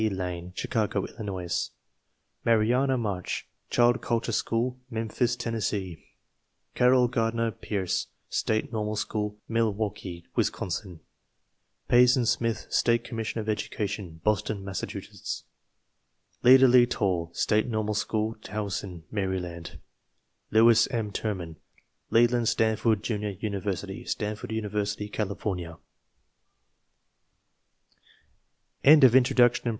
[0.09, 1.69] Lane, Chicago, Illinois
[2.43, 6.03] Marianna March, Child Culture School, Memphis, Tennessee
[6.73, 11.01] Carroll Gardner Pearse, State Normal School, Mil waukee, Wisconsin
[11.87, 15.43] Payson Smith, State Commissioner of Education, Boston, Massachusetts
[16.41, 19.77] Lida Lee Tall, State Normal School, Towson, Mary land
[20.49, 21.11] Lewis M.
[21.11, 21.57] Terman,
[22.09, 25.77] Leland Stanford Junior University, Stanford University, California
[28.83, 29.07] vui» J t
[29.53, 29.61] ••»•w